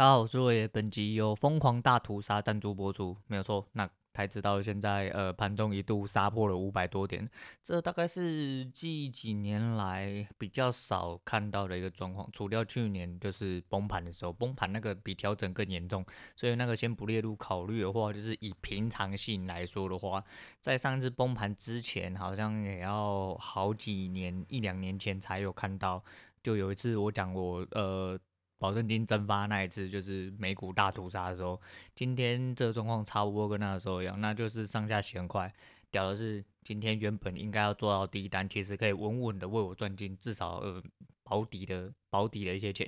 [0.00, 3.68] 大家好，我是罗爷，本集由疯狂大屠杀赞助播出，没有错。
[3.72, 7.28] 那台指到现在，呃，盘中一度杀破了五百多点，
[7.62, 12.26] 这大概是近几年来比较少看到的一个状况。
[12.32, 16.02] 除掉去年就是崩盘的时候，崩盘那个比调整更严重，
[16.34, 20.24] 所以那个先不列入考虑的话，就是以平常性来说的话，
[20.62, 26.02] 在上次崩盘之前，好像也要好几年，一两年前才有看到。
[26.42, 28.18] 就有一次我讲我呃。
[28.60, 31.58] 保证金蒸发那一次就是美股大屠杀的时候，
[31.94, 35.50] 今天这个状况差不多跟那个时候一样，那就是上下洗很快。
[35.90, 40.80] 屌的是，今天原本应该要做到第一单，其实可以稳稳的为我赚进至少呃
[41.24, 42.86] 保底的保底的一些钱，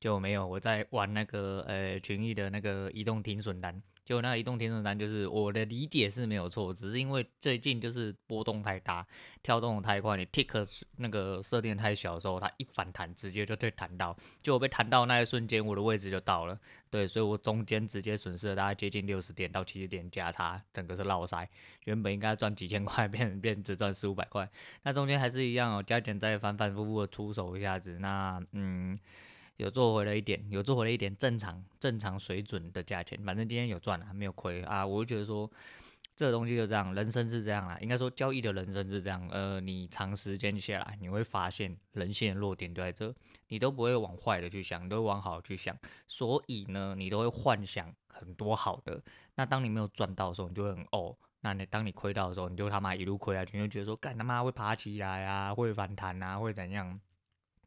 [0.00, 3.80] 就没有我在玩那个呃群益的那个移动停损单。
[4.02, 9.06] 就那移动停损单，就是我的理解是没有错，只是因为最近就是波动太大，
[9.40, 16.58] 跳动太快，你 tick 那个设定太小的时候，它一反弹直接就被弹到，就我被弹到那一瞬间，我的位置就到了，
[16.90, 21.48] 对，所以我中间直接损失了大概接近六十点到七十点价差，整个是落塞，
[21.84, 24.50] 原本应该赚几千块， 变变只赚四五百块，
[24.82, 28.98] 那中间还是一样哦，加减再反反复复的出手一下子，那嗯。
[29.60, 34.86] 有做回了一点，有做回了一点正常正常水准的价钱，反正今天有赚啊，没有亏啊。
[34.86, 35.50] 我就觉得说，
[36.16, 37.76] 这个东西就这样，人生是这样啦。
[37.82, 39.28] 应该说交易的人生是这样。
[39.30, 43.14] 呃，你长时间下来，你会发现人性的弱点就在这，
[43.48, 45.76] 你都不会往坏的去想，你都会往好去想。
[46.08, 48.98] 所以呢，你都会幻想很多好的。
[49.34, 51.14] 那当你没有赚到的时候，你就会很哦。
[51.42, 56.98] 那你当你亏到的时候，你就他妈一路亏下去，你就觉得说，干他妈会爬起来啊，会反弹啊，会怎样？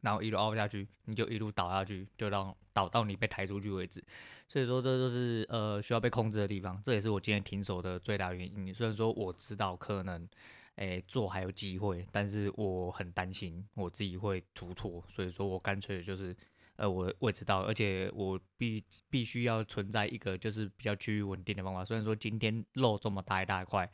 [0.04, 4.04] 然后一路凹下去，你就一路倒下去，就让倒到你被抬出去为止。
[4.46, 6.80] 所以说，这就是呃需要被控制的地方。
[6.84, 8.72] 这也是我今天停手的最大原因。
[8.72, 10.28] 虽然说我知道可能，
[10.76, 16.36] 诶做还有机会，但是我很担心我自己会出错，所以说我干脆就是。
[16.76, 21.84] 呃，我位置到，而且我必必须要存在一个就是比较趋于稳定的方法。
[21.84, 23.88] 虽然说今天漏这么大一大块，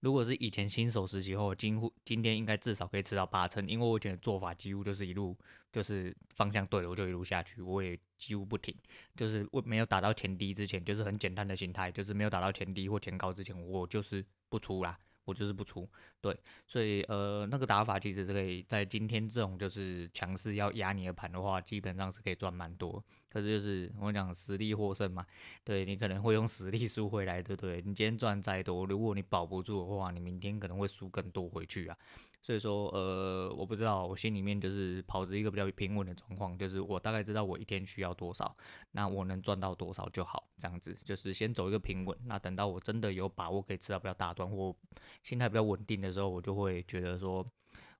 [0.00, 5.36] 如果是以前新手时期后，今乎今天应该至少可以吃到八成，因为我以前的做法几乎就是一路
[5.70, 8.74] 就是方向对了，我就一路下去，我也几乎不停，
[9.14, 14.98] 就是我没有打到前低之前，就是很简单的心态，就是没有打到前低或前高之前，我就是不出啦。
[15.24, 15.88] 我就是不出，
[16.20, 16.36] 对，
[16.66, 23.02] 所以呃，那个打法其实是可以在今天这种就是强势要压你的盘的话，基本上是可以赚蛮多。
[23.28, 25.24] 可是就是我讲实力获胜嘛，
[25.62, 27.76] 对，你可能会用实力输回来，对不对？
[27.76, 31.96] 你今天赚再多，如果你保不住的话，你明天可能会输更多回去啊。
[32.42, 38.54] 所以说，呃，我不知道，我心里面就是保持一个比较平稳的状况，就是我大概知道我一天需要多少，
[38.92, 42.16] 那我能赚到多少就好，这样子就是先走一个平稳。
[42.24, 44.74] 那等到我真的有把握可以吃到比较大段或
[45.22, 47.44] 心态比较稳定的时候，我就会觉得说，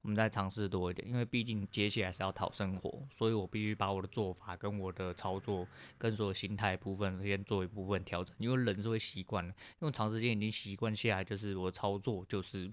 [0.01, 5.69] 我们再尝试多一点，因为毕竟接下来是要讨生活，所以我必须把我的做法跟我的操作
[5.99, 12.73] 跟所有心态部分先做一部分调整，因为人是会习惯的，因为长时间已经习惯下来，就是我操作就是。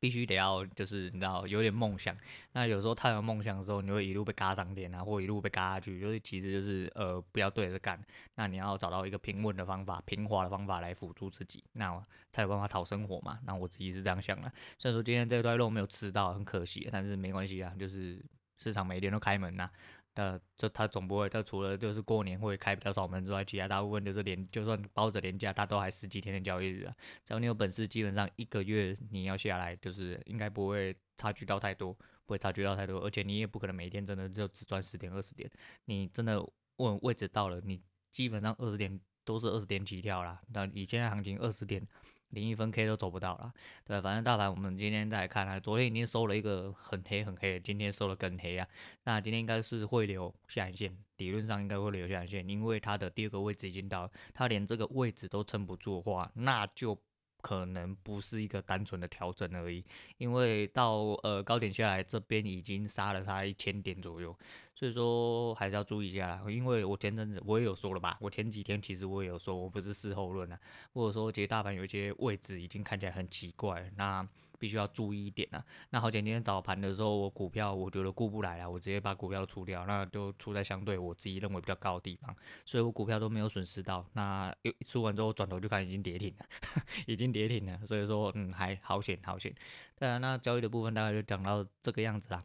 [0.00, 2.16] 必须得要，就是你知道有点梦想。
[2.52, 6.00] 那有时候太有梦想的时候，你会一路被嘎涨点啊，或一路被嘎下去。
[6.00, 8.02] 就是其实就是呃，不要对着干。
[8.34, 12.02] 那你要找到一个平稳的方法、平滑的方法来辅助自己，那
[12.32, 13.38] 才有办法讨生活嘛。
[13.44, 14.50] 那我自己是这样想的。
[14.78, 18.24] 虽然说今天这一块肉没有吃到，很可惜，但是没关系啊，就是
[18.56, 19.70] 市场每天都开门呐。
[20.14, 26.94] 呃，就他总不会，他除了就是过年会开比较少门之外，其他大部分就是连就算包着年假，他都还十几天的交易日啊。
[27.24, 35.50] 只要你有本事，基本上一个月你要下来，就是应该不会差距到太多，不会差距到太多，而且你也不可能每天真的就只赚十点二十点，
[35.84, 36.44] 你真的
[36.76, 40.40] 问位置到了，你基本上二十点都是二十点起跳啦。
[40.48, 41.86] 那以现在行情二十点。
[42.30, 43.52] 连一分 K 都走不到了，
[43.84, 48.66] 对，反正大盘我们今天再看啊，昨天已经收了一个很黑很黑，今天收了更黑啊，
[49.04, 56.98] 那今天应该是会留下影线，理论上应该会留下影线，因为它的第二个位置已经到，它连这个位置都撑不住的话，那就。
[57.40, 59.84] 可能不是一个单纯的调整而已，
[60.18, 64.36] 因为到呃高点下来这边已经杀了它一千点左右，
[64.74, 66.42] 所以说还是要注意一下啦。
[66.48, 70.58] 因为我前阵子我也有说了吧，我前几天其实我也有说，我不是事后论啊，
[70.92, 74.26] 或者说其实大盘有一些位置已经看起来很奇怪，那。
[74.60, 75.64] 必须要注意一点啊。
[75.88, 82.36] 那好，今天早盘的时候，我股票我觉得顾不来了，我直接把股票出掉，那就出在相对我自己认为比较高的地方，
[82.66, 84.06] 所以我股票都没有损失到。
[84.12, 86.46] 那又出完之后转头就看已经跌停了，
[87.08, 89.52] 已经跌停了，所以说嗯还好险好险。
[89.98, 92.40] 当然，那交易的部分大概就讲到这个样子啦。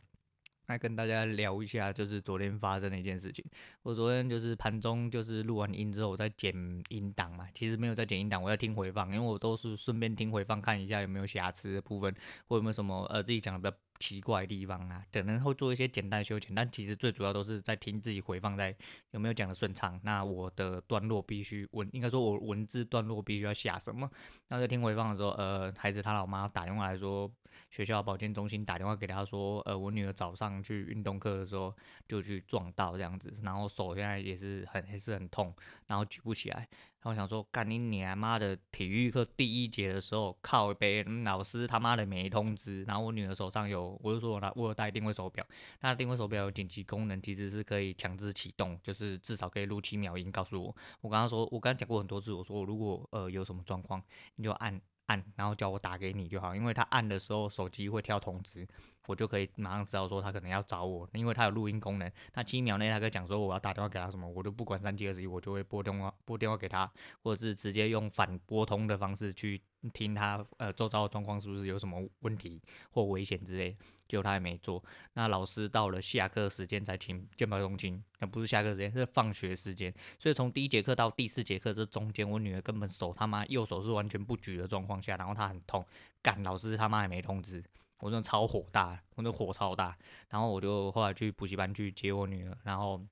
[0.68, 3.46] 来跟大家聊一下，就是昨天发生的一件事情。
[3.84, 6.54] 我昨天就是盘中就是录完音之后，我在剪
[6.90, 12.14] 音档嘛，其实没有在剪音档，我在听回放，因为我都是顺便听回放，看一下有没有瑕疵的部分，
[12.48, 18.76] 或有没有什么呃自己讲的比较奇怪的地方啊，可能会做一些简单修剪，但其实最主要都是在听自己回放在
[19.12, 20.00] 有没有讲的顺畅。
[20.04, 24.10] 那我的段落必须文，应该说我文字段落必须要下什么？
[24.48, 27.32] 那在听回放的时候，呃，孩子他老妈打电话来说，
[27.70, 31.74] 学校保健中心打电话给他说，呃，我女儿早上去运动课的时候
[32.08, 35.54] 就去撞到这样子，然后手现在也是很还是很痛，
[35.88, 36.68] 然后举不起来。
[37.02, 38.58] 然后我想说，干你娘妈的！
[38.72, 42.84] 体育课第一节的时候，靠北、嗯、老师他妈的没通知。
[42.86, 45.46] 然后我女儿手上有，我就说我拿我有带定位手表，
[45.82, 50.76] 那定位手表有紧急功能，其实是可以强制启动，就是至少可以录七秒音告诉我。
[51.02, 54.02] 我刚刚说，我刚刚讲过很多次，我说如果呃有什么状况，
[54.38, 58.68] 你就按按，然后叫我打给你就好，因为他按的时候手机会跳通知。
[59.08, 62.12] 我就可以马上知道说他可能要找我，因为他有录音功能。
[62.34, 66.92] 那七秒内他可以讲说我要打电话给他什么，我就不管三七二十一，我就会拨电话拨电话给他，
[67.22, 69.62] 或者是直接用反拨通的方式去
[69.92, 72.62] 听他呃周遭的状况是不是有什么问题
[72.92, 73.76] 或危险之类。
[74.08, 74.84] 结果他也没做。
[75.14, 79.92] 那老师到了下课时间才请健保中心，那不是下课时间，是放学时间。
[80.20, 85.84] 所以从第一节课到第四节课这中间，我女儿根本手他妈右手是完全不举的状况下，然后她很痛，
[86.22, 87.64] 干老师他妈也没通知。
[87.98, 89.98] 我真的超火大，我那火超大，
[90.30, 93.04] 然后我就后来去补习班去接我女儿，然后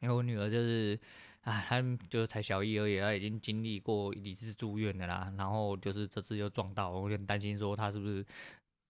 [0.00, 0.98] 因为我女儿就是，
[1.44, 1.80] 啊，他
[2.10, 8.26] 就是才小一而已，他已经经历过一次住院的啦，然后就是这次又撞到，我有点担心说他是不是。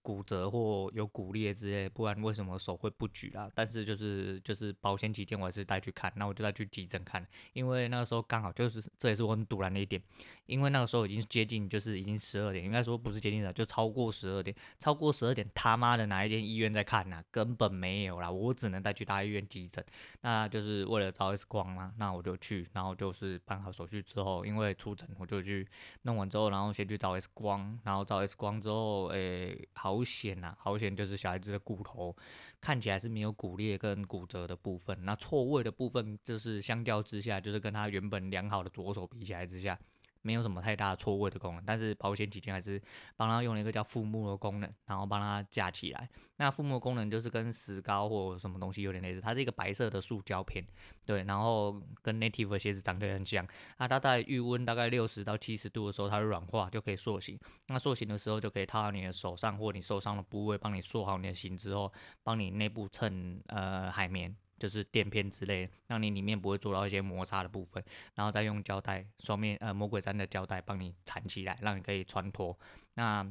[0.07, 3.51] 骨折或有骨裂之类，不然为什么手会不举啊？
[3.55, 9.99] 但是就是就是保险起见，我还是带去看，那我就带去急诊看，因为那个时候刚好就是这也是我很突然的一点，
[10.47, 17.23] 因为那个时候已经接近就是已经十二点，应该说不是接近了，就超过十二点，超过十二点他妈的哪一间医院在看啊？
[17.31, 19.85] 根本没有啦，我只能带去大医院急诊，
[20.21, 25.67] 那就是为了照 X 光嘛，那我就去，然后就是办好手续之后，因为出诊我就去
[26.03, 30.95] 弄完之后，然后先去照 X 光，然后照 X 光之后，诶、好险呐，好险！
[30.95, 32.15] 就是小孩子的骨头
[32.61, 39.79] 看起来是没有骨裂跟骨折的部分，那错位的部分就是相较之下，就是跟他原本良好的左手比起来之下。
[40.25, 42.81] 没有什么太大错位的功能，但是保险起见还是
[43.15, 46.09] 帮他用了一个叫覆木的功能，然后帮他架起来。
[46.37, 50.65] 那覆木功能就是跟石膏或什么东西有点类似，它是一个白色的塑胶片，
[51.05, 53.47] 对，然后跟 Native 的鞋子长得很像。
[53.77, 57.39] 那它在预温大概六十到七十度的时候，它会软化，就可以塑形。
[57.67, 61.93] 那塑形的时候就可以套到你的手上或你受伤的部位，帮你塑好你的形之后，
[62.23, 64.35] 帮你内部衬呃海绵。
[64.59, 67.83] 就是垫片之类，让你里面不会做到一些摩擦的部分，
[68.15, 72.57] 然后再用胶带双面呃魔鬼粘的胶带帮你缠起来，让你可以穿脱。
[72.95, 73.27] 那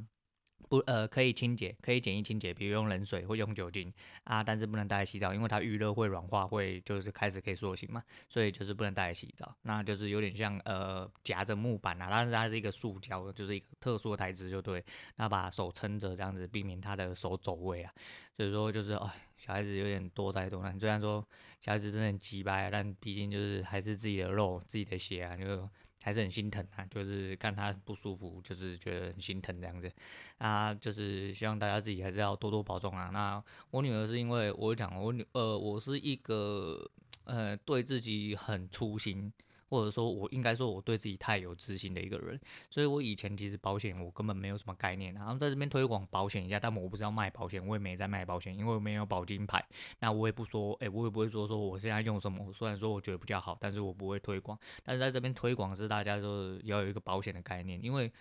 [0.73, 3.93] 不呃可以清洁，可以简易清洁，比如用冷水或用酒精
[4.23, 9.55] 啊，但是不能带来洗澡，因为它遇热会软化，会就是开始可以塑形嘛，所以就是不能带来洗澡。
[9.61, 14.83] 那就是有点像呃夹着木板啊，但是它是一个塑胶的，就是一个特殊的材质就对。
[15.17, 17.93] 那把手撑着这样子，避免他的手走位啊。
[18.35, 20.79] 所以说就是哎，小孩子有点多灾多难。
[20.79, 21.23] 虽然说
[21.61, 25.69] 小孩子真的很鸡掰，但毕竟就是还是自己的肉、自己的血啊，就。
[26.03, 29.89] 还是很心疼啊，就是看他不舒服，就是觉得很心疼这样子。
[30.37, 33.09] 啊，就是希望大家自己还是要多多保重啊。
[33.11, 33.41] 那
[33.71, 36.85] 我女儿是因为我讲我女呃，我是一个
[37.23, 39.31] 呃对自己很粗心。
[39.73, 42.39] 或者说，我应该说我对自己太有自信的一个人，
[42.69, 49.65] 所以我以前其实保险我根本没有什么概念，然后在这边推广保险一下，但我不是要卖保险，我也没在卖保险，因为我没有保金牌，
[49.97, 58.11] 那我也不说，哎，我也不会说说我现在用什么，虽然说我觉得比较好，但是我不会推广，但是在这边推广是大家说要有一个保险的概念，因为。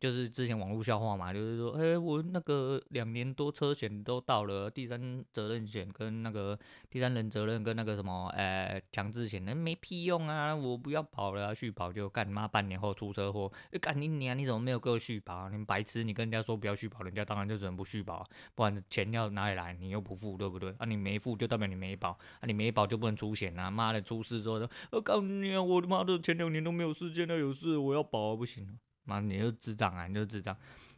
[0.00, 6.58] 就是之前网络笑话嘛，就是说，哎、我那个两年多车险都到了，第三责任险跟那个
[6.90, 10.52] 第三人责任跟那个什么，哎、强制险，那没屁用啊！
[10.54, 14.36] 我不要保了，续保就干你妈半年后出车祸，干你娘！
[14.36, 15.34] 你怎么没有给我续保？
[15.34, 16.02] 啊你白痴！
[16.02, 19.72] 你跟人家说不要续保，人家当然就只能不续保，不然钱要哪里来？
[19.74, 20.74] 你又不付，对不对？
[20.78, 23.70] 啊，你没付就代表你没保，啊，你没保就不能出险啊！
[23.70, 28.76] 妈的，出事之后说，我告诉你啊，我他妈的前两年都没有事，现在有事我要保啊，不行。
[29.06, 30.06] 妈，你就智障啊！
[30.06, 30.54] 你就智障。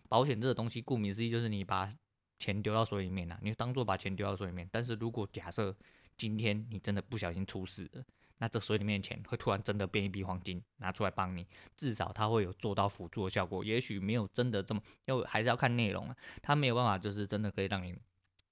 [0.09, 1.89] 保险这个东西，顾名思义就是你把
[2.39, 4.69] 钱丢到水里面啊，你就当做把钱丢到水里面。
[4.73, 5.77] 但是如果假设
[6.17, 8.03] 今天你真的不小心出事了，
[8.39, 11.47] 那这水里面的钱会突然真的变一笔黄金拿出来帮你，
[11.77, 13.65] 至少它会有做到辅助的效果。
[13.65, 16.17] 也许没有真的这么，要还是要看内容啊。
[16.41, 17.95] 它没有办法就是真的可以让你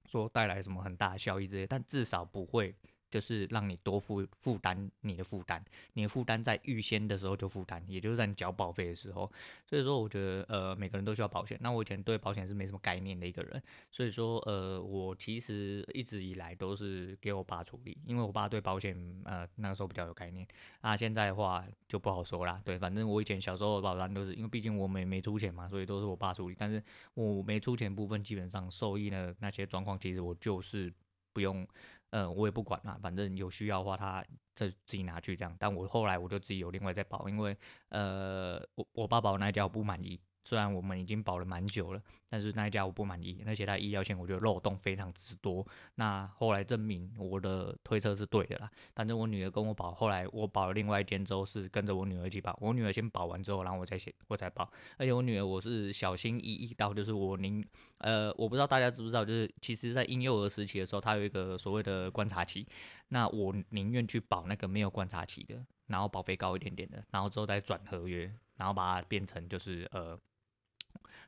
[0.04, 2.74] 说带来什么很大的效益之类，但至少不会
[3.10, 9.30] 就是让你多负负担你的负担，你的负担在预先的时候就负担，也就是在你缴保费的时候。
[9.64, 11.58] 所以说，我觉得呃每个人都需要保险。
[11.60, 20.46] 那我以前对保险是没什么概念的一个人，所以说呃我其实一直以来都是给我爸处理，因为我爸对保险呃那个时候比较有概念。
[20.82, 26.56] 那现在的话就不好说啦，对，反正我以前小时候的保单都是因为毕竟我没没出钱嘛，所以都是我爸处理。
[26.58, 26.82] 但是
[27.14, 30.92] 我没出钱部分，基本上受益的那些状况，其实我就是
[31.32, 31.66] 不用。
[32.10, 35.54] 呃，我也不管啦，反正有需要的话，他就自己拿去这样。
[35.58, 37.56] 但我后来我就自己有另外再保，因为
[37.88, 40.20] 呃，我我爸保那一家我不满意。
[40.46, 42.00] 虽然我们已经保了蛮久了，
[42.30, 45.66] 但是那一家我不满意，而且他医疗险我觉得漏洞非常之多。
[45.96, 48.70] 那后来证明我的推测是对的啦。
[48.94, 52.56] 反正我女儿跟我保，后来我保了另外一间之后是跟着我女儿一起保。
[52.60, 54.70] 我女儿先保完之后，然后我再先我再保。
[54.96, 57.66] 而且我女儿我是小心翼翼到，就是我宁
[57.98, 62.64] 呃，我不知道大家知不知道，就是其实在婴幼儿时期的时候，她有一个所谓的观察期。
[63.08, 70.16] 那我宁愿去保那个没有观察期的，然后保费高一点点的，然后之后再转合约，然后把它变成就是呃。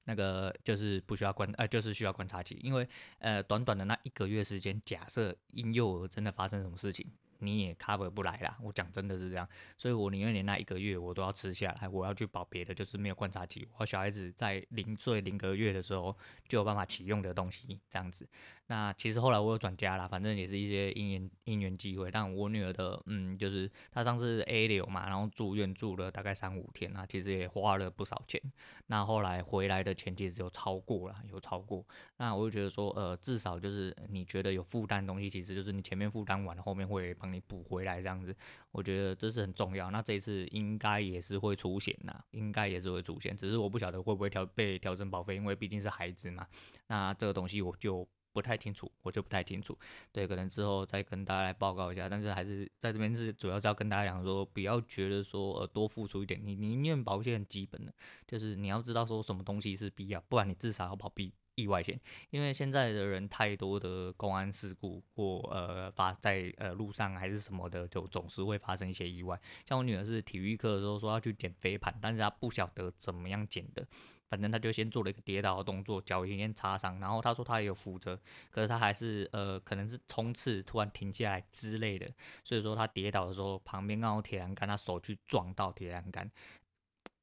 [0.05, 7.11] 那个就是不需要观，呃，就是需要观察期，因为呃，短短的那一个月时间，假设婴幼儿真的发生什么事情。
[7.39, 16.17] 你也 cover 不来啦，我讲真的是这样，所以我宁愿连那一个月我都要吃下来，我要去保别的，就是没有观察期，我小孩子在零岁零个月的时候
[16.49, 18.29] 就有办法启用的东西，这样子。
[18.67, 28.41] 那其实后来我有转家啦，反正也是一些因缘因缘机会，但我女儿的，嗯，就是她上次 A 流嘛，然后住院住了大概三五天啊，其实也花了不少钱。
[28.89, 31.87] 那后来回来的钱其实有超过了，有超过。
[32.19, 37.15] 那我就觉得说，呃，至少就是你觉得有负担的东西，其实就是你前面负担完了，后面会。
[37.33, 38.35] 你补回来这样子，
[38.71, 39.91] 我觉得这是很重要。
[39.91, 46.47] 那这一次应该也是会出险呐，应该也是会出险，只是我不晓得会不会调被调整保费，因为毕竟是孩子嘛。
[46.87, 49.77] 那这个东西我就不太清楚，我就不太清楚。
[50.13, 52.09] 对，可能之后再跟大家来报告一下。
[52.09, 57.93] 但是还是在这边是主要是要跟大家讲说，不要觉得说呃多付出一点，你宁愿保一些很基本的，
[58.27, 61.33] 就是你要知道说什么东西是必要，不然你至少要保必。
[61.59, 61.99] 意外险，
[62.31, 69.39] 因为现在的人太多的公安事故或呃发在呃路上还是什么的，就总是会发生一些意外。
[69.67, 73.85] 像我女儿是体育课的时候说要去捡飞盘，但是她不晓得怎么样捡的，
[74.29, 78.17] 反正她就先做了一个跌倒的动作，脚已经擦伤，然后她说她也有扶着，
[78.53, 82.09] 可是她还是呃可能是冲刺突然停下来之类的，
[82.45, 86.31] 所以说她跌倒的时候旁边刚好铁栏杆，她手去撞到铁栏杆。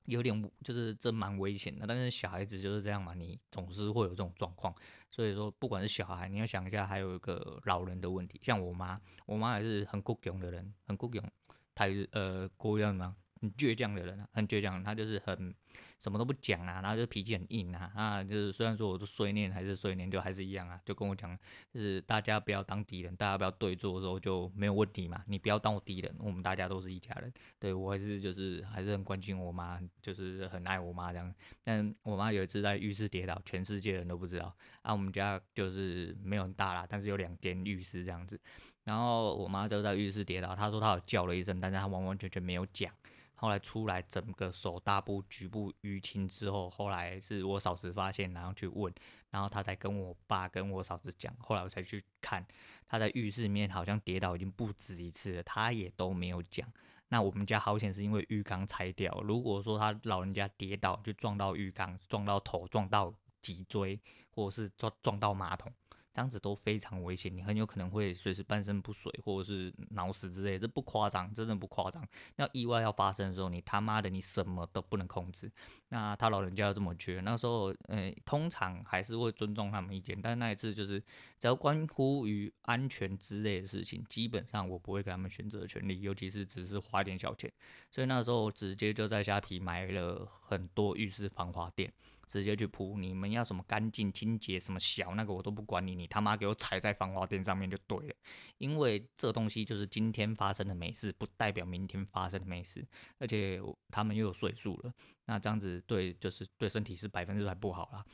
[0.05, 4.73] 有点就是这蛮危险的，但是小孩子就是这样嘛，你总是会有这种状况，
[5.11, 11.29] 所以说不管是小孩，你要想一下，还有一个老人的问题，像我妈，我妈也是很固勇的人，很倔强，
[11.73, 13.15] 她也是呃，国语叫什么？
[13.45, 15.53] 很倔强的人，很倔强，他就是很。
[15.97, 21.35] 什么都不讲啊，然后就脾气很硬啊，啊，就是虽然说我是碎念还是碎念，就还是一样啊，就跟我讲，
[21.73, 31.33] 就是大家不要当敌人，大家不要对坐的时候就没有问题嘛，你不要当我敌人，我们大家都是一家人，对，我还是就是还是很关心我妈，就是很爱我妈这样。
[31.63, 38.39] 但我妈有一次在浴室跌倒，全世界人都不知道，啊，我们家就是没有很大啦，但是有两间浴室这样子，
[38.83, 42.93] 然后我妈就在浴室跌倒，她说她有叫了一声，但是她完完全全没有讲。
[43.35, 48.93] 后来出来，整个手大部局部淤青之后，后来是我嫂子发现，然后去问，
[49.29, 51.35] 然后他才跟我爸跟我嫂子讲。
[51.39, 52.45] 后来我才去看，
[52.87, 56.67] 他在浴室里面好像跌倒已经不止一次了，他也都没有讲。
[57.09, 63.99] 那我们家好险是因为浴缸拆掉，如果说他老人家跌倒就撞到浴缸，撞到头，撞到脊椎，
[64.31, 65.71] 或者是撞撞到马桶。
[66.15, 72.01] 这样子都非常危险，你很有可能会随时半身不遂，或者是脑死之类，这不夸张，真的不夸张。
[72.37, 75.51] 那意外要发生的时候，你他妈的你什么都不能控制。
[75.89, 81.01] 那他老人家要这么觉得，那时候，呃，通常还是会尊重他们意见，但那一次就是，
[81.37, 87.51] 只要关乎于安全之类的事情，基本上我不会给他们选择的权利，尤其是只是花点小钱。
[87.91, 91.91] 所以那时候直接就在虾皮买了很多浴室防滑垫。
[92.25, 98.15] 直接去铺，你们要什么干净清洁什么小那个我都不管你，你他妈给我踩在防滑垫上面就对了，
[98.57, 102.85] 因为这东西就是今天发生的没事，不代表明天发生的没事，
[103.19, 104.93] 而且他们又有岁数了，
[105.25, 108.05] 那这样子对就是对身体是百分之百不好啦。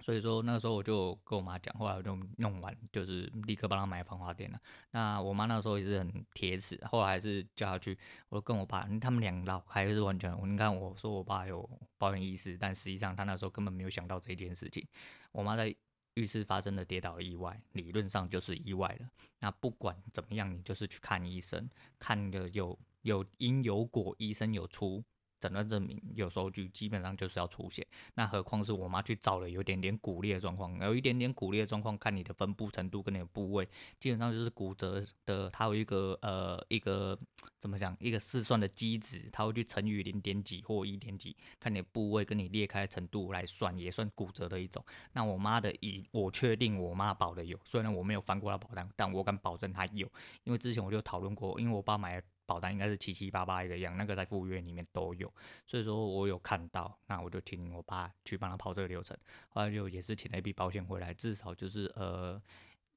[0.00, 4.60] 所以说那时候我就跟我妈讲，后来我就弄完，就是立刻帮她买防滑垫了。
[4.90, 7.96] 那我妈那时候也是很铁齿，后来还是叫她去。
[8.28, 10.36] 我跟我爸，他们俩老还是完全。
[10.50, 14.86] 你看我说我爸有保险意识，但实际上他那时候根本没有想到这件事情。
[15.32, 15.74] 我妈在
[16.14, 19.08] 浴室发生的跌倒意外，理论上就是意外了。
[19.40, 25.02] 那不管怎么样，你就是去看医生，看的有有因有果，医生有出
[25.40, 27.86] 诊断证明有收据，基本上就是要出血。
[28.14, 35.50] 那何况是我妈去找了有点点骨裂的状况，有一点点骨裂的状况，看你的分布程度跟你的部位，基本上就是骨折的。
[35.50, 37.18] 它有一个呃一个
[37.60, 44.84] 怎么讲，一个试算的机制，它会去乘以零点几或一点几，看你的部位跟你裂开程度来算，也算骨折的一种。
[45.12, 50.10] 那我妈的以我确定我妈保的有，虽然我没有翻过她保单，但我敢保证她有，
[50.44, 52.22] 因为之前我就讨论过，因为我爸买。
[52.46, 55.32] 保单应该是七七八八一个样，那个在附约里面都有，
[55.66, 59.16] 所以说我有看到，那我就请我爸去帮他跑这个流程，
[59.48, 62.40] 后来就也是请了一笔保险回来，至少就是呃，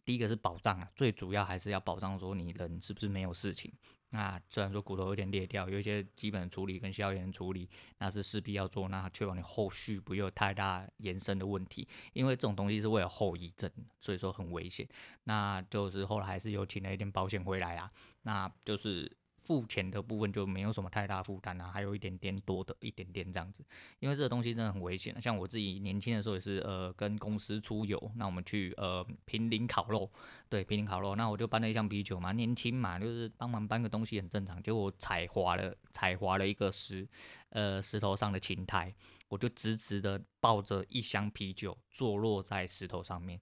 [0.04, 3.72] 第一个是保障啊，最主要还是要保障说你人是不是没有事情。
[4.10, 14.88] 那虽然说骨头有点裂掉，有一些基本处理跟消炎处理，那是势必要做，那确保你后续不会有太大延伸的问题，因为这种东西是会有后遗症，所以说很危险。
[15.26, 19.17] 那就是后来还是有请了一点保险回来啊，那就是。
[19.48, 23.64] 付钱的部分就没有什么太大负担啊，还有一点点多的一点点这样子，
[24.00, 25.16] 因为这个东西真的很危险。
[25.22, 30.12] 像我自己年轻的时候也是，呃，跟公司出游，那我们去呃坪林烤肉，
[30.50, 34.62] 对，坪林烤肉，那我就搬了一箱啤酒嘛，年轻嘛，就是帮忙搬个东西很正常。
[34.62, 37.08] 结果踩滑了，踩滑了一个石，
[37.52, 38.94] 呃，石头上的青苔，
[39.30, 43.40] 我就直直的抱着一箱啤酒坐落在石头上面。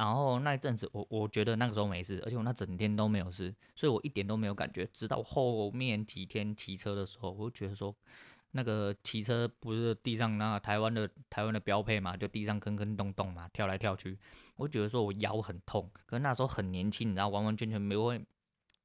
[0.00, 4.88] 然后那一阵子我，我觉得那个时候没事，而且我那整天都没有事，所以我一点都没有感觉。
[4.94, 7.94] 直到后面几天骑车的时候，我就觉得说，
[8.52, 14.18] 那个骑车不是地上那台湾的台湾的标配嘛，就地上坑坑洞洞嘛，跳来跳去，
[14.56, 15.90] 我觉得说我腰很痛。
[16.06, 18.24] 可是那时候很年轻，你知道，完完全全没会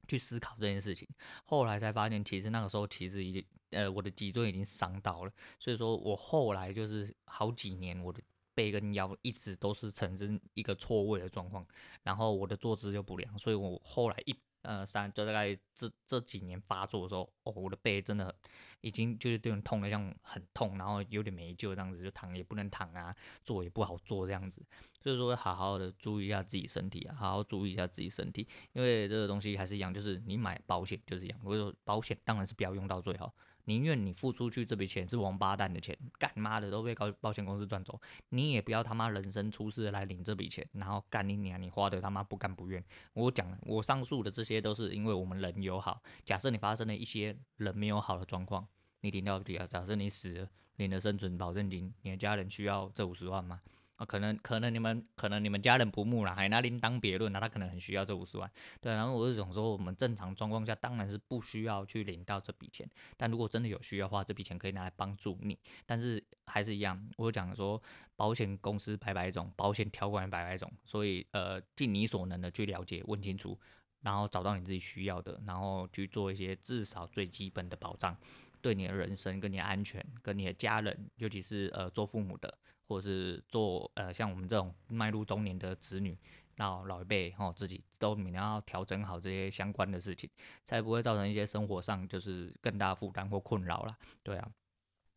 [0.06, 1.08] 去思考这件事情。
[1.46, 8.20] 后来才发现，其实那个时候其实已经呃我的脊椎已经伤到了，所以说我后来就是好几年我的。
[8.56, 11.64] 背跟腰一直都是呈现一个错位的状况，
[12.02, 18.34] 然后我的坐姿就不良，所以我后来一呃三就大概这这几年发作的时候，哦，我的背真的
[18.80, 24.64] 已经就是这种痛的像很痛，然后有点没救这样子，就躺也不能躺啊，坐也不好坐这样子，
[25.00, 33.34] 所以说好好的注意一下自己身体啊，好好注意一下自己身体，因为这个东西还是一样，就是你买保险就是一样，如果说保险当然是不要用到最好。
[33.66, 42.82] 宁愿你付出去这笔钱是王八蛋的钱，干妈的都被保保险公司赚走，你也不要他妈人生出事来领这笔钱，然后干你娘，你花的他妈不甘不愿。
[43.12, 46.02] 我讲了，我上述的这些都是因为我们人有好。
[46.24, 48.66] 假设你发生了一些人没有好的状况，
[49.00, 49.66] 你领到底啊？
[49.66, 53.60] 假设你死了，领了生存保证金，你的家人需要这五十万吗？
[53.96, 58.50] 啊，可能可能你们可能你们家人不睦了，还拿另当别论，那他可能很需要这五十万，
[58.80, 58.92] 对。
[58.92, 62.86] 然后我是想说，我们正常状况下当然是不需要去领到这笔钱，
[63.16, 65.58] 但如果真的有需要的话，这笔钱可以拿来帮助你。
[65.86, 67.82] 但是还是一样，我讲说，
[68.16, 73.58] 保险公司百百种，保险条款百百种，所以呃，尽你所能的去了解，问清楚，
[74.02, 78.14] 然后找到你自己需要的，然后去做一些至少最基本的保障，
[78.60, 82.58] 对你的人生跟你的安全跟你的家人，尤其是呃做父母的。
[82.86, 86.18] 或者是做呃像我们这种迈入中年的子女，
[86.56, 90.28] 那老一辈吼，自己都每年要调整好这些相关的事情，
[90.64, 93.96] 才不会造成一些生活上就是更大负担或困扰了。
[94.22, 94.50] 对啊，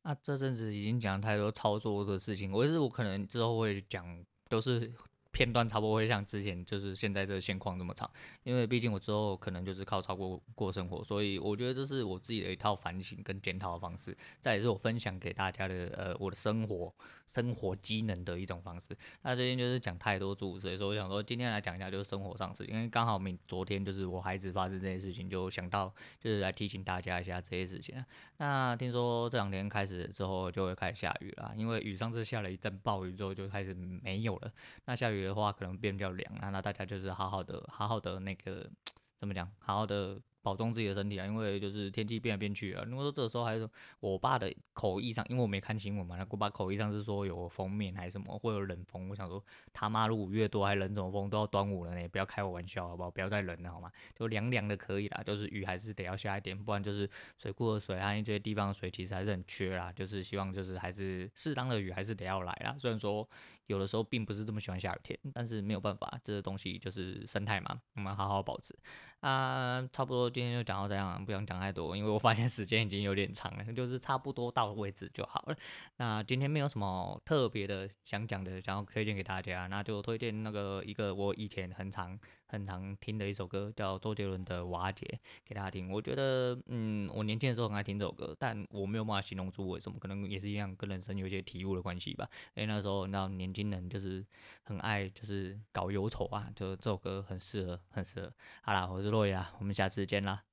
[0.03, 4.93] 那这阵子已经讲太多操作的事情，我是我可能之后会讲都是。
[5.31, 8.09] 片段差不多会像之前就是现在这个现况这么长，
[8.43, 16.91] 因为毕竟我之后可能就是靠超过过生活，所以我觉得这是我自己的一套反省跟检讨的方式，这也是我分享给大家的呃我的生活
[17.27, 18.97] 生活机能的一种方式。
[19.21, 28.03] 那最近就是讲太多诸事，所以我想说今天来讲一下就是生活上事，因为刚好明昨天就是我孩子发生这件事情，就想到就是来提醒大家一下这些事情。
[28.37, 34.51] 那听说这两天开始之后就会开始下雨了，因为雨上次下了一阵暴雨之后就开始没有了，
[34.85, 35.18] 那下雨。
[35.25, 38.69] 的话可能变比较凉啊，那大家就是好好的，好好的那个
[39.19, 40.19] 怎么讲，好好的。
[40.41, 42.81] 保重自己的身体啊，因为就是天气变来变去啊。
[42.87, 49.09] 如果说这个时候还是我爸的口译上，因为我没看新闻嘛，那我爸口译上是说有锋面还是什么，会有冷风。
[49.09, 53.11] 我想说他妈，如五月多还冷什么风，都要端午了呢，不要开我玩笑好不好？
[53.11, 53.91] 不要再冷了好吗？
[54.15, 59.91] 就凉凉的可以啦，就是雨还是得要下一点，不然就是水库的水，啊这些地方的水其实还是很缺啦。
[59.91, 62.73] 就是希望就是还是适当的雨还是得要来啦。
[62.79, 63.29] 虽然说
[63.69, 68.75] 有的时候并不是这么喜欢下雨天，但是没有办法，这个东西就是生态嘛，我们好好保持
[69.19, 70.27] 啊，差不多。
[70.27, 75.55] 今天就讲到这样，不想讲太多，因为我发现时间已经有点长了，就是差不多到位置就好了。
[75.97, 82.19] 那今天没有什么特别的想讲的，想要推荐给大家，那就推荐那个一个我以前很常。
[82.49, 85.05] 很常听的一首歌叫周杰伦的《瓦解》，
[85.45, 85.91] 给大家听。
[85.91, 92.27] 我觉得，嗯，我年轻的时候很爱听这首歌，但我没有办法形容出为什么，可能也是一样跟人生有一些体悟的关系吧。
[92.55, 94.25] 因为那时候，那年轻人就是
[94.63, 98.33] 很爱，就是搞忧愁啊，就这首歌很适合，很适合。
[98.63, 100.48] 好啦，我是洛阳，我们下次见啦。